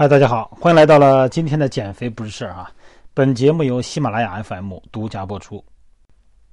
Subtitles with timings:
[0.00, 2.72] 嗨，大家好，欢迎来到了今天的减肥不是事儿啊！
[3.12, 5.62] 本节目由喜马拉雅 FM 独家播出。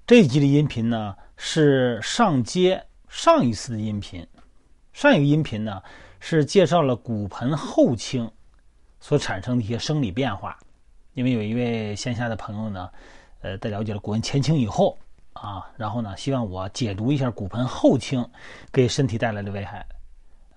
[0.05, 4.27] 这一集的音频呢是上接上一次的音频，
[4.91, 5.81] 上一个音频呢
[6.19, 8.29] 是介绍了骨盆后倾
[8.99, 10.59] 所产生的一些生理变化。
[11.13, 12.89] 因为有一位线下的朋友呢，
[13.39, 14.97] 呃，在了解了骨盆前倾以后
[15.31, 18.29] 啊，然后呢，希望我解读一下骨盆后倾
[18.73, 19.87] 给身体带来的危害。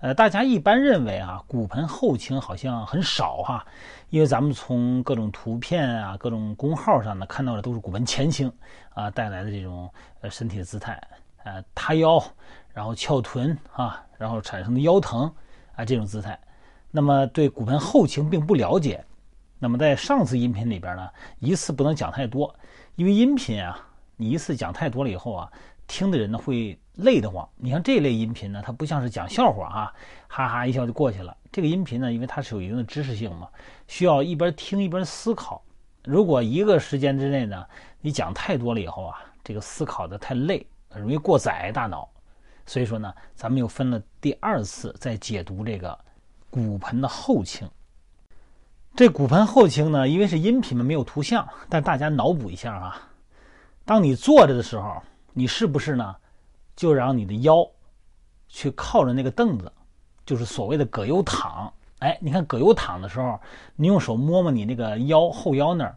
[0.01, 3.63] 呃，大家一般认为啊，骨盆后倾好像很少哈，
[4.09, 8.51] 因为咱们从各种图片啊、各种公号上呢看到的都是骨盆前倾
[8.95, 9.87] 啊带来的这种
[10.21, 10.99] 呃身体的姿态，
[11.43, 12.19] 呃塌腰，
[12.73, 15.31] 然后翘臀啊，然后产生的腰疼
[15.75, 16.37] 啊这种姿态。
[16.89, 19.05] 那么对骨盆后倾并不了解。
[19.59, 21.07] 那么在上次音频里边呢，
[21.37, 22.55] 一次不能讲太多，
[22.95, 23.79] 因为音频啊，
[24.17, 25.51] 你一次讲太多了以后啊。
[25.91, 27.47] 听的人呢会累得慌。
[27.57, 29.93] 你像这类音频呢，它不像是讲笑话啊，
[30.29, 31.35] 哈哈一笑就过去了。
[31.51, 33.49] 这个音频呢，因为它是有一定的知识性嘛，
[33.89, 35.61] 需要一边听一边思考。
[36.05, 37.65] 如果一个时间之内呢，
[37.99, 40.65] 你讲太多了以后啊，这个思考的太累，
[40.95, 42.07] 容易过载大脑。
[42.65, 45.99] 所以说呢，咱们又分了第二次再解读这个
[46.49, 47.69] 骨盆的后倾。
[48.95, 53.09] 这骨盆后倾呢，因为是音频嘛，没有图像，但大家脑补一下啊，
[53.83, 55.03] 当你坐着的时候。
[55.33, 56.15] 你是不是呢？
[56.75, 57.67] 就让你的腰
[58.47, 59.71] 去靠着那个凳子，
[60.25, 61.71] 就是所谓的葛优躺。
[61.99, 63.39] 哎，你看葛优躺的时候，
[63.75, 65.95] 你用手摸摸你那个腰后腰那儿，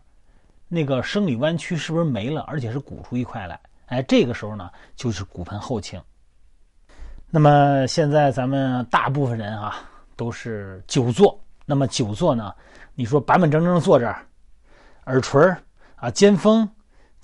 [0.69, 2.43] 那个生理弯曲是不是没了？
[2.43, 3.59] 而且是鼓出一块来。
[3.87, 5.99] 哎，这个时候呢，就是骨盆后倾。
[7.31, 9.77] 那么现在咱们大部分人啊
[10.17, 11.39] 都是久坐。
[11.65, 12.53] 那么久坐呢，
[12.95, 14.27] 你说板板正正坐这儿，
[15.07, 15.41] 耳垂
[15.97, 16.69] 啊肩峰。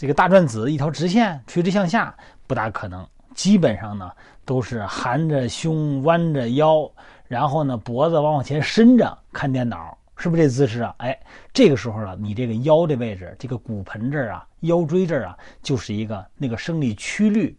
[0.00, 4.10] 这个大转子一条直线垂直向下不大可能，基本上呢
[4.46, 6.90] 都是含着胸弯着腰，
[7.28, 10.94] 然后呢脖子往往前伸着看电脑，是不是这姿势啊？
[11.00, 11.20] 哎，
[11.52, 17.54] 这个时候呢，你这个腰的位置，这个骨盆这儿啊，腰椎这儿啊，就是一个那个生理曲率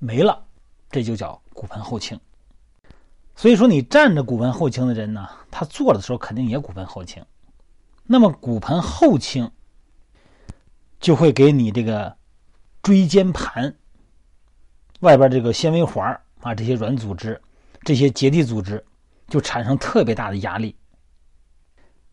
[0.00, 0.36] 没了，
[0.90, 2.18] 这就叫骨盆后倾。
[3.36, 7.24] 所以说，你站着骨盆后倾的人呢，他坐着的时候肯定也骨盆后倾。
[8.02, 9.48] 那么骨盆后倾。
[11.04, 12.16] 就会给你这个
[12.82, 13.76] 椎间盘
[15.00, 17.38] 外边这个纤维环啊，这些软组织、
[17.82, 18.82] 这些结缔组织
[19.28, 20.74] 就产生特别大的压力。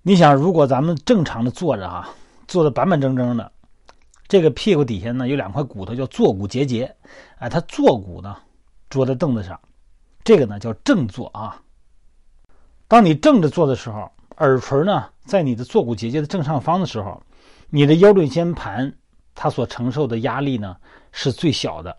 [0.02, 2.10] 你想，如果咱们正常的坐着啊，
[2.50, 3.50] 坐的板板正正的，
[4.28, 6.94] 这个屁股底下呢有两块骨头叫坐骨结节，
[7.38, 8.36] 哎，它坐骨呢
[8.90, 9.58] 坐在凳子上，
[10.22, 11.62] 这个呢叫正坐啊。
[12.90, 17.24] 当你正着坐的时候，耳垂呢在你的坐骨结节的正上方的时候。
[17.74, 18.94] 你的腰椎间盘，
[19.34, 20.76] 它所承受的压力呢
[21.14, 21.98] 是最小的。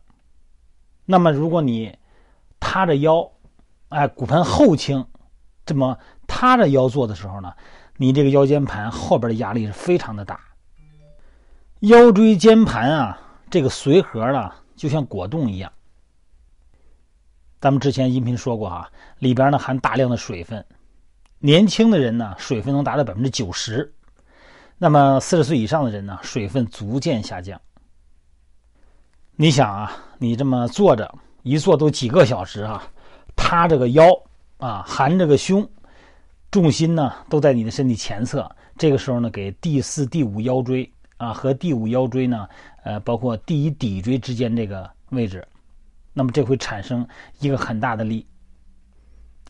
[1.06, 1.96] 那么，如果你
[2.60, 3.32] 塌着腰，
[3.88, 5.06] 哎，骨盆后倾，
[5.64, 5.96] 这么
[6.26, 7.54] 塌着腰做的时候呢，
[7.96, 10.38] 你这个腰间盘后边的压力是非常的大。
[11.80, 13.18] 腰椎间盘啊，
[13.50, 15.72] 这个髓核呢，就像果冻一样。
[17.62, 18.90] 咱们之前音频说过哈，
[19.20, 20.62] 里边呢含大量的水分，
[21.38, 23.94] 年轻的人呢，水分能达到百分之九十。
[24.82, 27.60] 那么四十岁以上的人呢，水分逐渐下降。
[29.36, 31.08] 你想啊，你这么坐着
[31.44, 32.82] 一坐都几个小时啊，
[33.36, 34.06] 塌着个腰
[34.58, 35.64] 啊，含着个胸，
[36.50, 38.50] 重心呢都在你的身体前侧。
[38.76, 42.48] 这个时候呢，给第四、第五腰椎啊和第五腰椎呢，
[42.82, 45.46] 呃，包括第一骶椎之间这个位置，
[46.12, 47.06] 那么这会产生
[47.38, 48.26] 一个很大的力。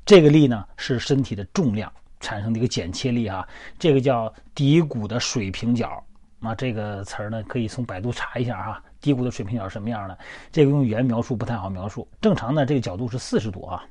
[0.04, 1.90] 这个力呢是身体的重量。
[2.22, 3.46] 产生的一个剪切力啊，
[3.78, 6.02] 这个叫骶骨的水平角
[6.40, 8.82] 啊，这个词儿呢可以从百度查一下哈。
[9.02, 10.16] 骶骨的水平角是什么样的？
[10.50, 12.08] 这个用语言描述不太好描述。
[12.20, 13.84] 正常的这个角度是四十度啊。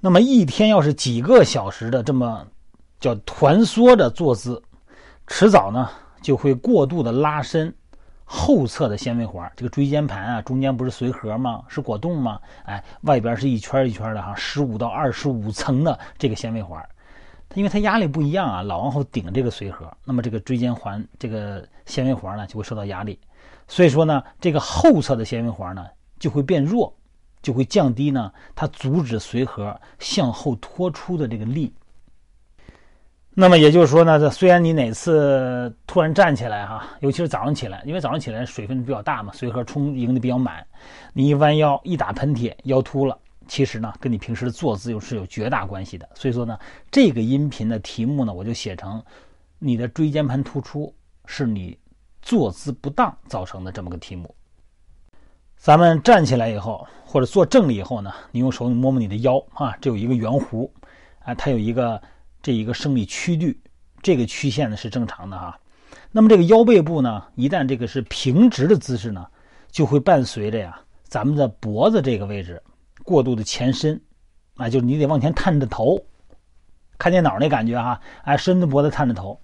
[0.00, 2.46] 那么一天要是几个小时的这么
[3.00, 4.62] 叫团缩的坐姿，
[5.26, 5.90] 迟早呢
[6.22, 7.74] 就会过度的拉伸。
[8.30, 11.64] 后侧的纤维环，这个椎间盘啊，中间不是髓核吗？
[11.66, 12.38] 是果冻吗？
[12.64, 16.86] 哎，外边是一圈一圈的哈，十五到二十五层的这个纤维环，
[17.48, 23.18] 它因为它压力不一样啊，老往后顶这个髓核，那么这个椎间环这个纤维环呢就会受到压力，
[23.66, 25.86] 所以说呢，这个后侧的纤维环呢
[26.18, 26.94] 就会变弱，
[27.40, 31.72] 就会降低呢它阻止髓核向后拖出的这个力。
[33.40, 40.66] 那么也就是说呢，这虽然你哪次突然站起来哈，尤其是早上起来，因为早上起来水分比较大嘛，髓核充盈的比较满，
[41.12, 46.08] 你一弯腰一打喷嚏，腰突了，其实呢跟你平时的坐姿又是有绝大关系的。
[46.16, 46.58] 所以说呢，
[46.90, 49.00] 这个音频的题目呢，我就写成
[49.60, 50.92] 你的椎间盘突出
[51.24, 51.78] 是你
[52.20, 54.34] 坐姿不当造成的这么个题目。
[55.56, 60.68] 咱们站起来以后或者坐正了以后呢，你用手摸摸你的腰啊，这有一个圆弧，
[61.20, 62.02] 啊，它有一个。
[62.42, 63.60] 这一个生理曲率，
[64.02, 65.58] 这个曲线呢是正常的哈。
[66.10, 69.26] 那么这个腰背部呢，一旦这个是平直的姿势呢，
[69.70, 72.62] 就会伴随着呀，咱们的脖子这个位置
[73.04, 74.00] 过度的前伸，
[74.56, 76.02] 啊，就是你得往前探着头，
[76.96, 79.40] 看电脑那感觉哈，哎，伸着脖子探着头。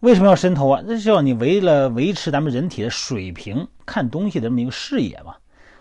[0.00, 0.82] 为什么要伸头啊？
[0.86, 5.34] 那是要你为了维持咱们人体的水平看东西的这么一个视野嘛。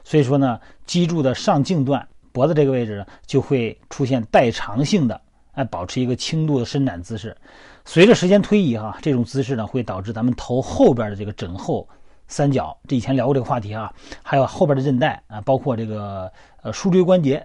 [0.04, 5.22] 所以说呢，脊柱的上颈段，脖子这个位置呢，就会出现代偿性的，
[5.58, 7.36] 哎，保持一个轻度的伸展姿势。
[7.84, 11.88] 随着时间推移，哈，这种姿势呢会导致咱们头后边的这个枕后
[12.28, 16.32] 三角，这以前聊过这个话题啊，还有后边的韧带啊，包括这个
[16.62, 17.44] 呃枢椎关节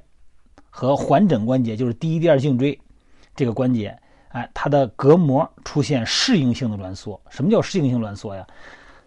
[0.69, 2.79] 和环枕关节，就是第一、第二颈椎
[3.35, 3.99] 这个关节，
[4.29, 7.19] 哎，它的隔膜出现适应性的挛缩。
[7.31, 8.47] 什么叫适应性挛缩呀？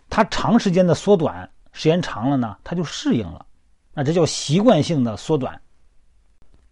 [0.10, 3.46] 它长时间的缩短，时间长了呢，它就适应了，
[3.94, 5.62] 那这叫习惯性的缩短。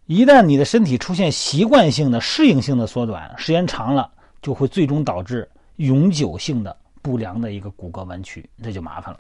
[0.06, 4.10] 一旦你的身体出现习惯性的适应性的缩短，时间长了。
[4.42, 9.20] 就会最终导致永久性的不良的一个骨骼弯曲，这就麻烦了。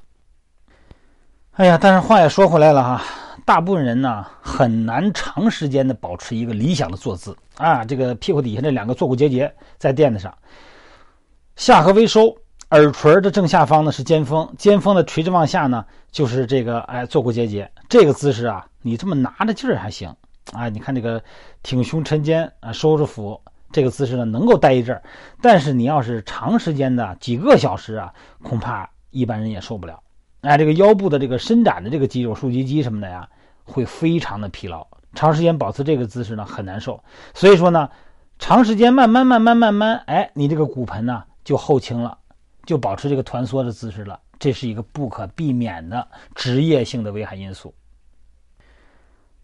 [1.53, 3.01] 哎呀，但是话也说回来了哈，
[3.45, 7.86] 大部分人呢很难长时间的保持一个理想的坐姿啊。
[7.86, 10.38] 这个屁股底下这两个坐骨结节在垫子上，
[11.56, 12.36] 下颌微收，
[12.71, 17.71] 耳垂的正下方呢是肩峰，肩峰的垂直往下呢就是这个哎坐骨结节。
[17.88, 20.13] 这个姿势啊，你这么拿着劲儿还行
[20.53, 20.69] 啊。
[20.69, 21.21] 你看这个
[21.61, 23.41] 挺胸沉肩啊，收着腹。
[23.71, 25.01] 这个姿势呢，能够待一阵儿，
[25.41, 28.13] 但是你要是长时间的几个小时啊，
[28.44, 30.00] 恐怕一般人也受不了。
[30.41, 33.27] 哎，这个腰部的这个伸展的这个肌肉，竖脊肌什么的呀，
[33.63, 34.85] 会非常的疲劳。
[35.15, 37.03] 长时间保持这个姿势呢，很难受。
[37.33, 37.89] 所以说呢，
[38.38, 42.15] 长时间慢慢慢慢慢慢，哎，你这个骨盆呢就后倾了，
[42.67, 44.19] 就保持这个团缩的姿势了。
[44.38, 47.73] 这是一个不可避免的职业性的危害因素。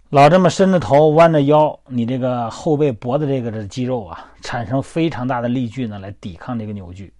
[0.09, 7.13] 老这么伸着头、弯着腰，你这个后背、脖子这个的肌肉啊，产生非常大的力矩呢，来抵抗这个扭矩，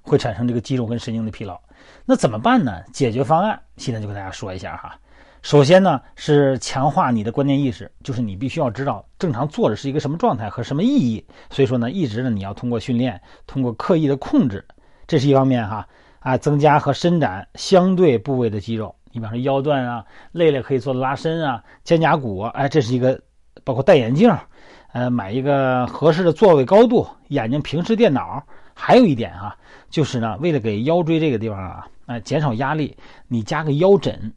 [0.00, 1.60] 会产生这个肌肉跟神经的疲劳。
[2.06, 2.82] 那怎么办呢？
[2.90, 4.98] 解决方案现在就跟大家说一下哈。
[5.42, 11.22] 首先呢，是强化你的观念意识，就是你必须要知道正常坐着是一个什么状态和什么意义。
[11.50, 14.66] 所以说呢，一直呢你要通过训练，通过刻意的控制，
[15.06, 15.86] 这是一方面哈
[16.20, 18.94] 啊，增加和伸展相对部位的肌肉。
[19.12, 23.20] 你比方说腰段啊，累了可以做拉伸啊，肩胛骨，哎，这是一个，
[23.64, 24.30] 包括戴眼镜，
[24.92, 28.42] 呃，买一个合适的座位高度，眼睛平视电脑。
[28.80, 29.56] 还有一点哈，
[29.90, 32.96] 就是呢，为了给腰椎这个地方啊，哎，减少压力，
[33.26, 34.32] 你加个腰枕，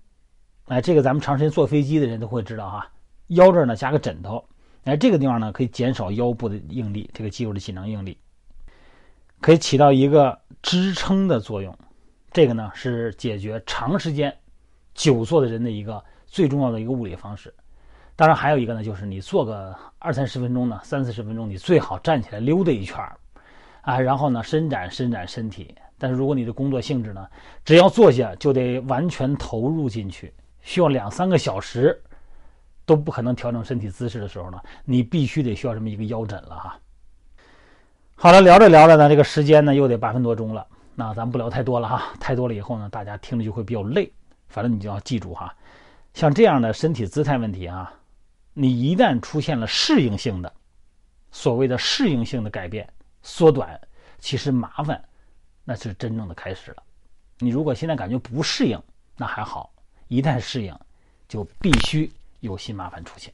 [0.66, 2.90] 哎，这个咱们长时间坐飞机的人都会知道哈，
[3.28, 4.44] 腰这儿呢加个枕头，
[4.86, 8.18] 哎，这个地方呢可以减少腰部的应力，这个肌肉的紧张应力，
[9.42, 11.78] 可以起到一个支撑的作用。
[12.32, 14.36] 这个呢是解决长时间。
[14.94, 17.54] 久坐的人的一个最重要的一个物理方式，
[18.16, 23.18] 当然还有一个呢，就是你坐个二三十分钟呢，三四十分钟，你最好站起来溜达一圈儿，
[23.82, 25.74] 啊，然后呢伸展伸展身体。
[25.98, 27.28] 但是如果你的工作性质呢，
[27.64, 32.02] 只要坐下就得完全投入进去，需要两三个小时
[32.86, 36.80] 都不可能调整身体姿势的时候呢，你必须得需要这么一个腰枕了哈。
[38.16, 40.66] 好了，聊着聊着呢，这个时间呢又得八分多钟了，
[40.96, 44.12] 那咱不聊太多了哈，太多了以后呢，大家听着就会比较累。
[44.52, 45.56] 反正你就要记住哈，
[46.14, 47.92] 像这样的身体姿态问题啊，
[48.54, 50.54] 你一旦出现了适应性的，
[51.32, 52.88] 所谓的适应性的改变
[53.24, 53.80] 缩短，
[54.20, 55.02] 其实麻烦
[55.64, 56.84] 那是真正的开始了。
[57.40, 58.82] 你如果现在感觉不适应，
[59.18, 59.72] 那还好；
[60.10, 60.78] 一旦适应，
[61.28, 62.12] 就必须
[62.42, 63.34] 有新麻烦出现。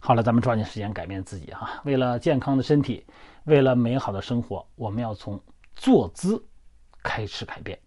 [0.00, 3.04] 好了，咱们抓紧时间改变自己哈，为了健康的身体，
[3.44, 5.40] 为了美好的生活，我们要从
[5.74, 6.42] 坐姿
[7.02, 7.78] 开始改变。